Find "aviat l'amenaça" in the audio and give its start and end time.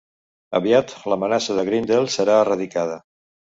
0.59-1.59